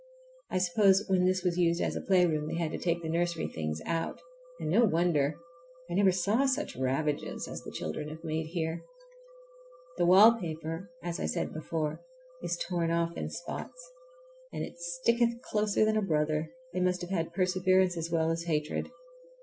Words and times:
I 0.49 0.57
suppose 0.57 1.03
when 1.07 1.25
this 1.25 1.43
was 1.43 1.59
used 1.59 1.79
as 1.79 1.95
a 1.95 2.01
playroom 2.01 2.47
they 2.47 2.55
had 2.57 2.71
to 2.71 2.79
take 2.79 3.03
the 3.03 3.07
nursery 3.07 3.47
things 3.47 3.79
out, 3.85 4.19
and 4.59 4.67
no 4.67 4.83
wonder! 4.83 5.35
I 5.91 5.93
never 5.93 6.11
saw 6.11 6.47
such 6.47 6.75
ravages 6.75 7.47
as 7.47 7.61
the 7.61 7.71
children 7.71 8.09
have 8.09 8.23
made 8.23 8.47
here. 8.47 8.83
The 9.99 10.07
wallpaper, 10.07 10.89
as 11.03 11.19
I 11.19 11.27
said 11.27 11.53
before, 11.53 12.01
is 12.41 12.57
torn 12.57 12.89
off 12.89 13.15
in 13.15 13.29
spots, 13.29 13.91
and 14.51 14.63
it 14.63 14.79
sticketh 14.79 15.39
closer 15.43 15.85
than 15.85 15.97
a 15.97 16.01
brother—they 16.01 16.79
must 16.79 17.01
have 17.01 17.11
had 17.11 17.31
perseverance 17.31 17.95
as 17.95 18.09
well 18.09 18.31
as 18.31 18.45
hatred. 18.45 18.89